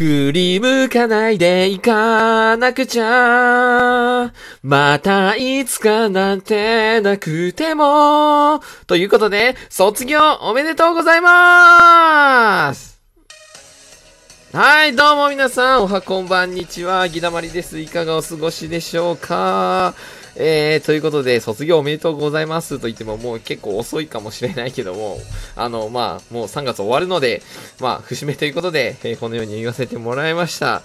[0.00, 4.32] 振り向かないで行かなくちゃ。
[4.62, 8.62] またいつかなんてなくても。
[8.86, 12.98] ということで、卒業おめでとうございます
[14.54, 17.78] はい、どうも皆さん、おはこんばんにちは、ぎだまりです。
[17.78, 19.94] いかがお過ごしでしょうか？
[20.36, 25.18] えー、ということで、卒業おめでとうございますと言ってももう結構遅いかもしれないけども、
[25.56, 27.42] あの、まあ、もう3月終わるので、
[27.80, 30.82] まあ、節目ということで、えー、このように言わせてもらいました。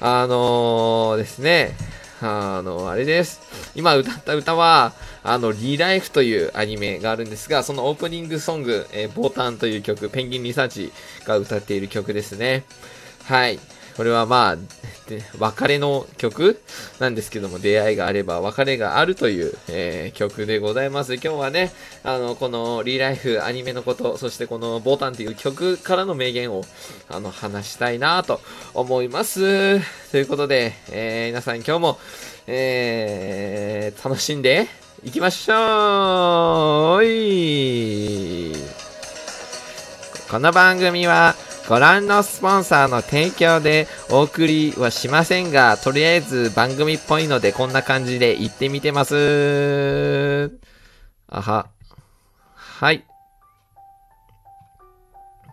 [0.00, 1.76] あのー、ですね、
[2.20, 3.40] あの、あれです。
[3.74, 4.92] 今歌った歌は、
[5.22, 10.92] あの、リライフというアニメがあるんですが、そのオープニングソング、えー、ボタンという曲、ペンギンリサーチ
[11.24, 12.64] が歌っている曲ですね。
[13.24, 13.60] はい。
[13.96, 14.56] これはまあ、
[15.08, 16.60] で別れの曲
[17.00, 21.14] なんですけども、出会いがあれば別れがあるという、えー、曲でございます。
[21.14, 21.72] 今日はね、
[22.04, 26.62] あの、このリーライフアニメのこと、そしてこのボタンという曲からの名言を、
[27.08, 28.40] あの、話したいなと
[28.74, 29.80] 思います。
[30.10, 31.98] ということで、えー、皆さん今日も、
[32.46, 34.68] えー、楽しんで
[35.04, 38.52] いきましょうい
[40.30, 41.34] この番組は、
[41.68, 50.58] ご覧のスポンサーの提供でお送りはしませんが、とりあえず番組っぽいのでこんな感じで行ってみてます。
[51.28, 51.68] あは。
[52.54, 53.04] はい。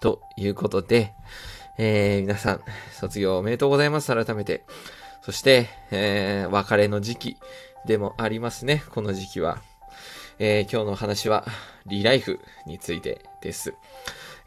[0.00, 1.12] ということで、
[1.76, 2.60] えー、皆さん、
[2.98, 4.06] 卒業おめでとうございます。
[4.06, 4.64] 改めて。
[5.20, 7.36] そして、えー、別れの時期
[7.86, 8.82] でもありますね。
[8.94, 9.60] この時期は。
[10.38, 11.44] えー、今日のお話は、
[11.84, 13.74] リライフについてです。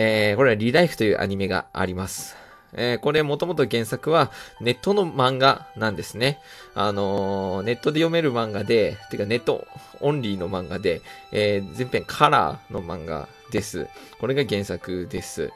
[0.00, 2.36] えー、これはリライフというアニメがあります。
[2.72, 6.38] えー、これもともと原作はネットの漫画なんですね。
[6.74, 9.66] あのー、ネットで読める漫画で、てかネット
[10.00, 13.88] オンリーの漫画で、えー、全編カラーの漫画です。
[14.20, 15.50] これが原作です。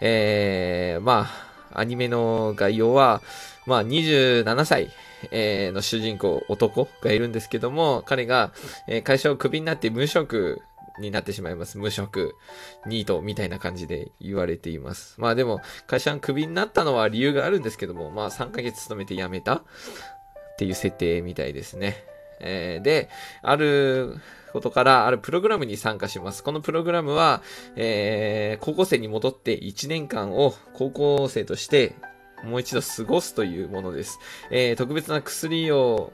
[0.00, 1.26] えー、ま
[1.72, 3.20] あ、アニメの概要は、
[3.66, 4.90] まあ、27歳、
[5.32, 8.52] えー、の主人公、男がいるんですけども、彼が、
[8.86, 10.62] えー、会社をクビになって無職
[11.00, 11.78] になってしまいます。
[11.78, 12.34] 無職、
[12.86, 15.14] ニートみたいな感じで言われています。
[15.20, 19.62] まあでも、会社がクビになったのは理由があるんですけども、まあ3ヶ月勤めて辞めたっ
[20.58, 22.04] ていう設定みたいですね。
[22.40, 23.08] えー、で、
[23.42, 24.16] ある
[24.52, 26.42] ことからあるプログラムに参加します。
[26.42, 27.42] このプログラムは、
[27.76, 31.94] えー、高校生に戻って1年間を高校生として
[32.44, 34.18] もう一度過ごすというものです。
[34.50, 36.12] えー、特別な薬を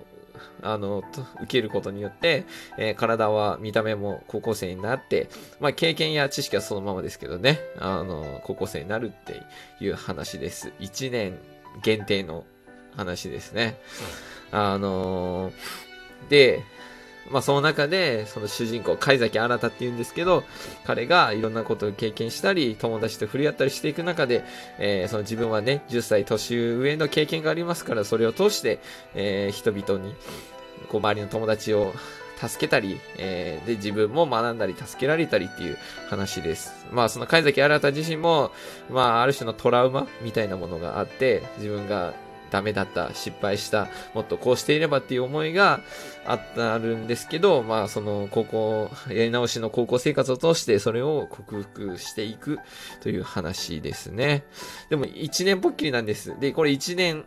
[0.62, 1.02] あの、
[1.42, 2.44] 受けることによって、
[2.78, 5.28] えー、体は見た目も高校生になって、
[5.60, 9.42] まあ、経験や知識はそのままですけどね、あの、高校生になるって
[9.80, 10.72] いう話です。
[10.80, 11.38] 1年
[11.82, 12.44] 限定の
[12.96, 13.78] 話ですね。
[14.50, 16.62] あのー、で、
[17.30, 20.44] まあその中で、その主人公、貝崎新って言うんですけど、
[20.84, 24.44] 彼がいろんなことを経験したり、友達と触れ合ったりしていく中で、
[24.78, 28.78] えー、その自分はね、10歳年上の経験がありますから、それを通して、
[29.14, 30.14] えー、人々に、
[30.88, 31.94] こう周りの友達を
[32.36, 35.78] 助けたり、えー、で、自分も学んだり、助けられたりっていう
[36.10, 36.86] 話です。
[36.92, 38.52] まあ、その貝崎新自身も、
[38.90, 42.12] まあ、ある種のトラウマみたいなものがあって、自分が
[42.54, 45.80] ダメだった、失敗した、もっとこうしていればっていう思いが
[46.24, 52.60] あったあるんですけど、まあその高校、やり直しの高校生活を通してそれを克服していく
[53.02, 54.44] という話ですね。
[54.88, 56.38] でも1年ぽっきりなんです。
[56.38, 57.24] で、これ1年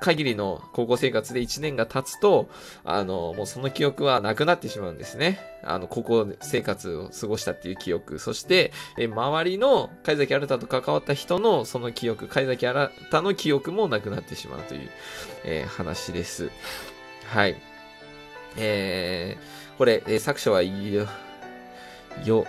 [0.00, 2.48] 限りの高校生活で1年が経つと、
[2.84, 5.40] あの、もうその記憶はなくなってしまうんですね。
[5.62, 8.18] あの、高校生活を過ごしたっていう記憶。
[8.18, 12.90] そして、え、周りの貝崎新と関わった人のその記憶、貝崎新
[13.22, 14.90] の記憶もなくなってしまうという、
[15.44, 16.50] えー、話です。
[17.26, 17.56] はい。
[18.56, 21.06] えー、これ、えー、作者は、よ、
[22.24, 22.46] よ、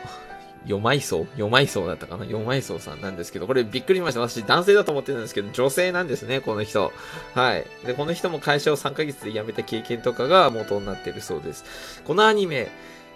[0.66, 2.26] よまいそうよまいそうだったかな？
[2.26, 4.20] よまいそうさんなんですけど、これびっくりしました。
[4.20, 6.92] 私男性だと思ってたんですけど、女性なんですね、この人。
[7.34, 7.66] はい。
[7.86, 12.04] で、この人も会社を3ヶ月で辞めた経験とかが元になってるそうです。
[12.06, 12.68] このアニメ、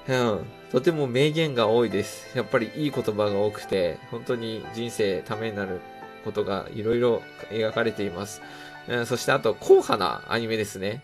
[0.07, 2.37] うん、とても名言が多いです。
[2.37, 5.79] やっぱりいい言葉が多くて、本当に人生ためになる
[6.23, 7.21] ことがいろいろ
[7.51, 8.41] 描かれています。
[8.87, 11.03] うん、そしてあと、硬派なアニメですね。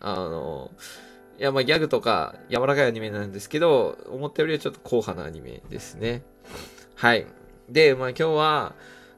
[0.00, 0.70] あの、
[1.38, 6.22] いや、まあギャグとか柔らかいアニメなんですけど、思ったよりはちょっと硬派なアニメですね。
[6.94, 7.26] はい。
[7.68, 8.74] で、まあ今日は、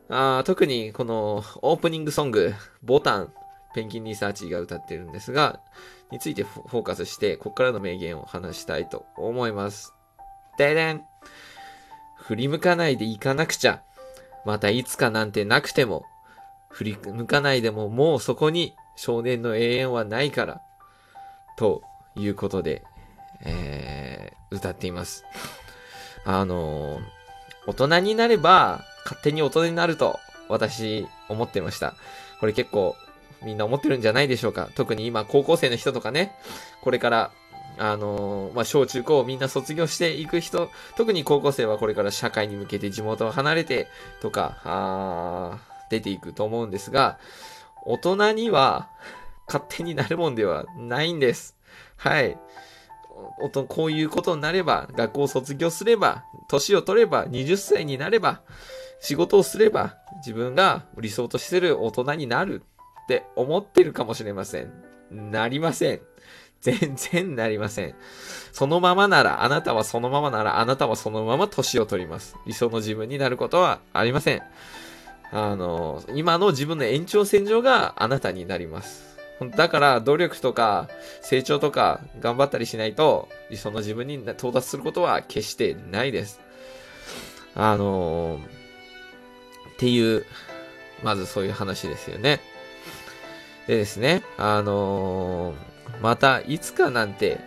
[0.08, 3.32] あ特にこのオープニングソング、ボタン、
[3.74, 5.60] ペンギンリサーチが歌ってるんですが、
[6.10, 9.94] についてフォーカスして、ここからの名言を話したいと思います。
[10.56, 11.02] ででん
[12.16, 13.82] 振り向かないで行かなくちゃ。
[14.44, 16.04] またいつかなんてなくても、
[16.70, 20.60] 振り向かないでももうそこに少年の永遠はないから。
[21.56, 21.82] と
[22.18, 22.82] いうことで、
[23.42, 25.24] えー、歌っています。
[26.24, 27.02] あのー、
[27.66, 30.18] 大人になれば勝手に大人になると
[30.48, 31.94] 私思ってました。
[32.40, 32.96] これ結構
[33.42, 34.68] みんな思ってるんじゃないでしょうか。
[34.74, 36.32] 特に今高校生の人とかね、
[36.82, 37.30] これから
[37.78, 43.86] あのー、まあ、小中高をみんな卒業していく人、特に高校生はこれから社会に向けて地元を離れて
[44.20, 47.18] とか、あ出ていくと思うんですが、
[47.84, 48.88] 大人には
[49.48, 51.56] 勝手になるもんではないんです。
[51.96, 52.38] はい。
[53.68, 58.42] こういうことになれば、学校を卒業すれば、年を取れば、20歳になれば、
[59.00, 62.62] 仕事をすれば、自分が理想としてる大人になる
[63.04, 64.72] って思ってるかもしれません。
[65.10, 66.00] なりません。
[66.60, 67.94] 全然なりません。
[68.52, 72.36] そのままなら、あなたはそのままなら、あなたはそのまま年を取ります。
[72.46, 74.42] 理想の自分になることはありません。
[75.30, 79.17] あの、今の自分の延長線上があなたになります。
[79.56, 80.88] だから、努力とか、
[81.22, 86.40] 成長とか、頑張ったりしないと、理想の自分に到達することは決してないです。
[87.54, 88.40] あの
[89.74, 90.24] っていう、
[91.02, 92.40] まずそういう話ですよね。
[93.66, 95.68] でですね、あのー
[96.02, 97.40] またいつかなんて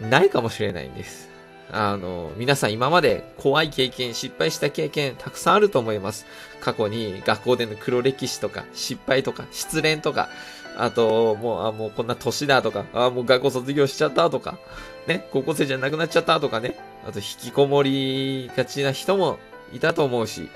[0.00, 1.28] ないかもしれないんです。
[1.72, 6.26] あの、皆さん今まで怖い経験、失敗した経験たくさんあると思います。
[6.60, 10.28] 過去に学校での黒歴史とか、失敗とか、失恋とか、
[10.76, 14.58] あと、もう、あ、もうこんな年だとか、あ、もう学校卒業しちゃったとか、
[15.06, 16.76] ね、高校生じゃなくなっちゃったとかね、
[17.06, 19.38] あと引きこもりがちな人も
[19.72, 20.48] いたと思うし、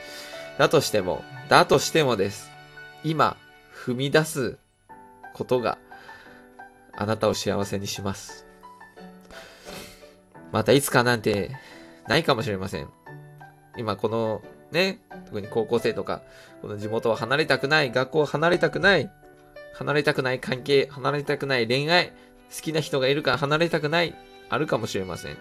[0.58, 2.50] だとしても、だとしてもです。
[3.02, 3.36] 今、
[3.72, 4.56] 踏み出す
[5.34, 5.78] ことが
[6.92, 8.46] あなたを幸せにします。
[10.52, 11.50] またいつかなんて
[12.06, 12.88] ないかもしれません。
[13.76, 16.22] 今このね、特に高校生とか、
[16.62, 19.10] この地元を離れたくない、学校を離れたくない、
[19.74, 22.12] 離れたくない関係、離れたくない恋愛、
[22.54, 24.14] 好きな人がいるから離れたくない、
[24.48, 25.36] あるかもしれません。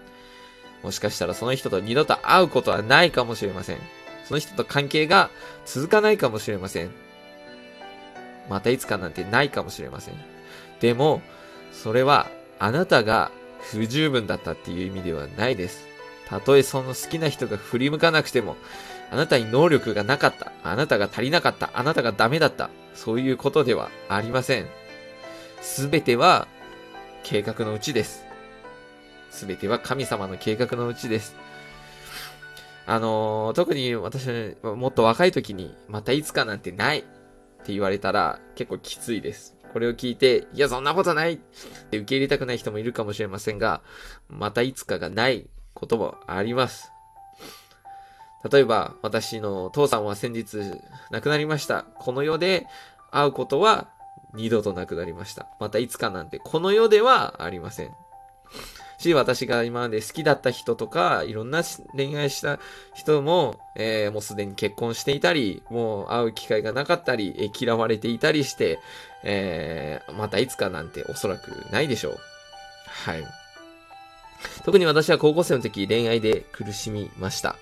[0.81, 3.77] もしかしたらその人と二度と会うことはないかもしれません。
[4.25, 5.29] その人と関係が
[5.65, 6.91] 続かないかもしれません。
[8.49, 10.15] またいつかなんてないかもしれません。
[10.81, 11.21] でも、
[11.71, 13.31] それはあなたが
[13.61, 15.85] 不十分だったっていう意味ではないです。
[16.27, 18.57] たとえその好きな人が振り向かなくても、
[19.11, 24.67] あなたに能力がなかった、あなたが足りなかった、あなたがダメだった、そういうことではありません。
[25.61, 26.47] すべては
[27.23, 28.25] 計画のうちです。
[29.29, 31.35] すべては神様の計画のうちです。
[32.85, 37.03] あのー、特に私、もっと若い時に、またいつかなんてないっ
[37.63, 39.55] て言われたら結構きついです。
[39.71, 41.37] これを聞いて、いや、そんなことないっ
[41.89, 43.81] て受け入れたくない人もいるかもしれませんが、
[44.29, 46.92] またいつかがないこともあります。
[48.49, 50.57] 例えば、私の父さんは先日
[51.11, 51.83] 亡くなりました。
[51.99, 52.67] この世で
[53.11, 53.89] 会うことは
[54.33, 55.47] 二度となくなりました。
[55.59, 57.91] またいつかなんて、この世ではありません。
[59.03, 61.61] し、私が今まで好きだった人とか、いろんな
[61.95, 62.59] 恋愛した
[62.95, 68.79] 人も、えー、もうすでに結婚していたり、もう会う機会がなかったり、えー、嫌われていたりして、
[69.23, 72.17] えー、またいつかなんておそらくないでしょう。
[72.87, 73.23] はい。
[74.65, 77.55] 特に私は高校生の時恋愛で苦しみました。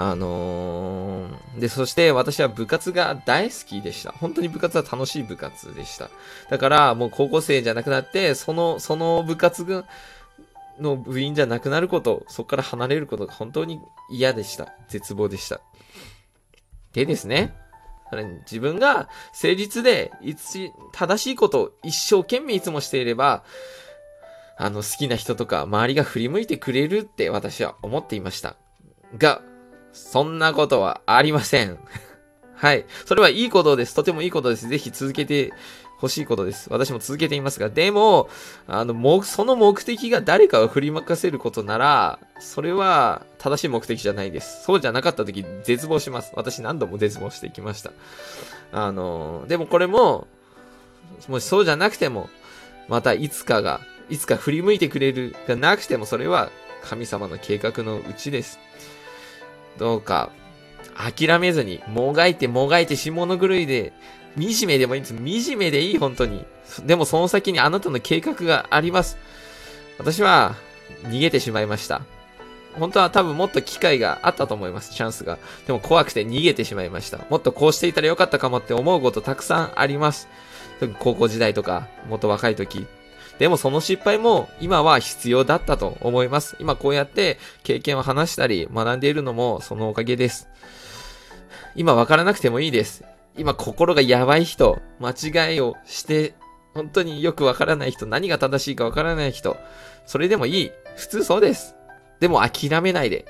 [0.00, 4.12] あのー、で、そして私は部活が大好きでした。
[4.12, 6.08] 本当に部活は楽しい部活でした。
[6.48, 9.84] だから、もう高校生じゃなくなって、その、その部活が、
[10.78, 14.72] の部員じゃなくなること、そこから離れることが本当に嫌でした。
[14.86, 15.60] 絶望でした。
[16.92, 17.56] でですね、
[18.42, 20.12] 自分が誠実で、
[20.92, 23.42] 正しいことを一生懸命いつもしていれば、
[24.56, 28.54] あの、好きな人とか周りが振り向いてくれるって私は思っていました。
[29.16, 29.42] が、
[29.92, 31.78] そんなことはありません。
[32.54, 32.84] はい。
[33.06, 33.94] それはいいことです。
[33.94, 34.68] とてもいいことです。
[34.68, 35.52] ぜひ続けて
[36.00, 36.68] 欲しいことです。
[36.70, 38.28] 私も続けていますが、でも、
[38.66, 44.64] あの、も、その目的が誰かを振りまかせることなら、それは正しい目的じゃないです。
[44.64, 46.32] そうじゃなかった時、絶望します。
[46.36, 47.92] 私何度も絶望してきました。
[48.72, 50.26] あの、でもこれも、
[51.26, 52.30] もしそうじゃなくても、
[52.88, 56.50] またいつかが、いつか振り向いてくれるがなくても、それは
[56.84, 58.60] 神様の計画のうちです。
[59.78, 60.30] どうか、
[60.96, 63.92] 諦めずに、もがいてもがいて下の狂いで、
[64.36, 65.14] 惨めでもいいんです。
[65.46, 66.44] 惨めでいい、本当に。
[66.84, 69.16] でもその先にあなたの計画があります。
[69.98, 70.54] 私は
[71.04, 72.02] 逃げてしまいました。
[72.78, 75.38] 本当は多分もっと機会があったと思います、チャンスが。
[75.66, 77.18] でも怖くて逃げてしまいました。
[77.30, 80.28] もっとこうしていたらよかったかもって思うことたくさんあります。
[80.98, 82.86] 高校時代とか、もっと若い時。
[83.38, 86.56] でもその失敗も今は必要だったと思います。
[86.58, 90.48] 今こうやって経験を話したり学んでいるのもそのおかげです。
[91.76, 93.04] 今わからなくてもいいです。
[93.36, 95.10] 今心がやばい人、間
[95.50, 96.34] 違いをして、
[96.74, 99.56] 本当によくわからない人、何が正しいかわからない人、
[100.06, 100.72] それでもいい。
[100.96, 101.76] 普通そうです。
[102.18, 103.24] でも諦めないで。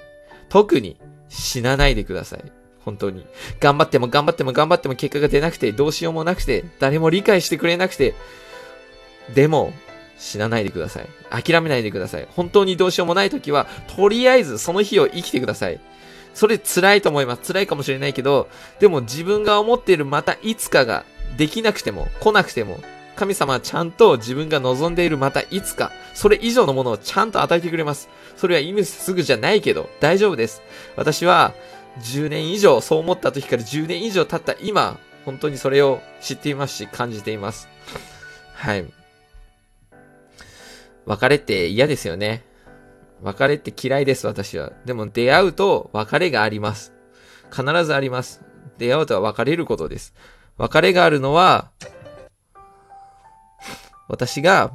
[0.49, 0.99] 特に
[1.29, 2.53] 死なないでください。
[2.83, 3.27] 本当に。
[3.61, 8.15] 頑張っても頑張っても頑張っても結果が出なくて、どうしようもなくて、誰も理解してくれなくて、
[9.35, 9.75] でも、
[10.19, 11.09] 死なないでください。
[11.31, 12.29] 諦めないでください。
[12.35, 15.81] 本当にどうしようもない時は、とりあえずその日を生きてください。
[16.35, 17.53] それ辛いと思います。
[17.53, 18.49] 辛いかもしれないけど、
[18.81, 21.05] でも自分が思っているまたいつかが
[21.37, 22.81] できなくても、来なくても、
[23.17, 28.09] 神様はちゃんと自分が望んでいるまたいつか、それ以上のものをちゃんと与えてくれます。
[28.37, 30.63] それは今すぐじゃないけど、大丈夫です。
[30.97, 31.55] 私は、
[32.01, 37.69] 10年以上、そう思った時から10年以上経った今、本当にそれを知っていますし、感じています。
[38.55, 38.87] はい。
[41.09, 42.45] 別れって嫌ですよね。
[43.23, 44.73] 別れって嫌いです、私は。
[44.85, 46.93] でも出会うと別れがあります。
[47.51, 48.45] 必ずあります。
[48.77, 50.15] 出会うとは別れることです。
[50.59, 51.71] 別れがあるのは、
[54.07, 54.71] 私が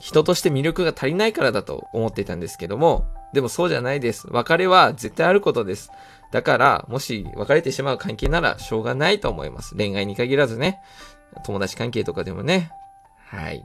[0.00, 4.26] 人として魅力が足りないからだと思っていたんですけども、でもそうじゃないです。
[4.30, 5.92] 別れは絶対あることです。
[6.32, 9.76] だから、もし別れてしまう関係ならしょうがないと思います。
[9.76, 10.80] 恋愛に限らずね。
[11.44, 12.72] 友達関係とかでもね。
[13.28, 13.64] はい。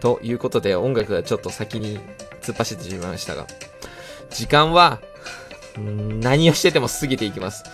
[0.00, 1.98] ということで、音楽がちょっと先に
[2.40, 3.46] 突っ走ってしまいましたが、
[4.30, 5.00] 時間は、
[6.20, 7.64] 何をしてても過ぎていきます。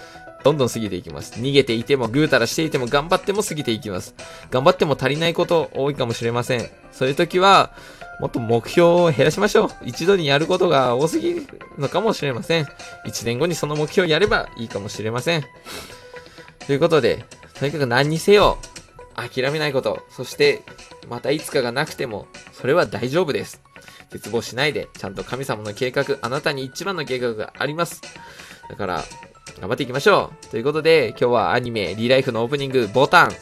[0.45, 1.41] どんどん過ぎていきます。
[1.41, 4.15] 逃げていても、ぐうたらしていても、頑張っても過ぎていきます。
[4.51, 6.69] 頑張っても足りないこと多いかもしれません。
[6.93, 7.73] そういう時は、
[8.21, 9.71] もっと目標を減らしましょう。
[9.85, 11.47] 一度にやることが多すぎる
[11.79, 12.67] のかもしれません。
[13.05, 15.45] 一年後にその目標をやればいいかもしれません。
[16.67, 17.25] ということで、
[17.59, 18.59] とにかく何にせよ、
[19.17, 20.63] 諦めないこと、そして、
[21.09, 23.61] またいつかがなくても、それは大丈夫です。
[24.11, 28.03] 絶望しないで、ちゃんと神様の計画、あなたに一番の計画があります。
[28.69, 29.05] だから、
[29.61, 33.33] 頑張っていきましょうということで、今日はアニメ、リライフのオープニング、ボタン、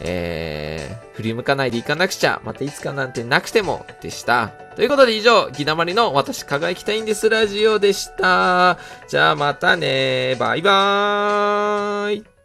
[0.00, 4.48] えー、振り向かないでいかなくちゃ、またいつかなんてなくても、でした。
[4.76, 8.78] ということで以上、ギダマリの私輝きたいんですラジオでした。
[9.08, 12.39] じゃあまたねバイバーイ